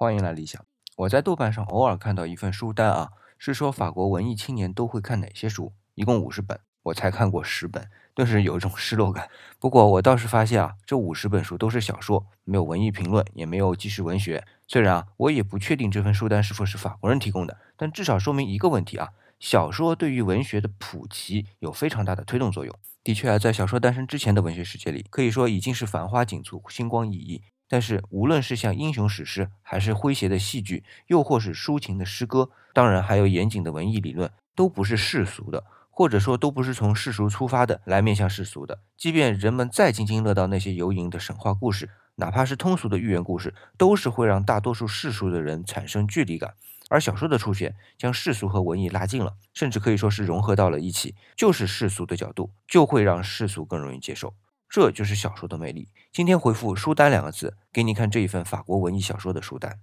[0.00, 0.64] 欢迎来理想。
[0.94, 9.28] 我在豆瓣上偶尔看到一份书单啊，是说法国文艺青年都会看哪些书，一共五十本，我才看过十本，顿时有一种失落感。
[9.58, 14.44] 不过我倒是发现啊，这五十本书都是小说，没有文艺评论，也没有纪实文学。
[14.68, 19.08] 虽然啊，我也不确定这份书单是否是法国人提供的，但至少说明一个问题啊，
[19.40, 22.72] 小说对于文学的普及有非常大的推动作用。
[23.02, 27.42] 的确啊，在小说诞生之前的文学世界里，可以说已经是繁花锦簇、星光熠熠。
[27.68, 38.80] 但是，无论是像英雄史诗，还是诙谐的戏剧，又或是抒情的诗歌，当然还有严谨的文艺理论，都不是世俗的，或者说都不是从世俗出发的来面向世俗的。
[38.96, 46.54] 即便人们再津津乐道那些游吟的神话故事，哪怕是通俗的寓言故事，都是会让大多数世俗的人产生距离感。
[46.88, 54.32] 而小说的出现，将世俗和文艺拉近了，甚至可以说是融合到了一起，就是世俗的角度，就会让世俗更容易接受。
[54.70, 55.88] 这就是小说的魅力。
[56.12, 59.78] 今天回复“书单”两个字，给你看这一份法国文艺小说的书单。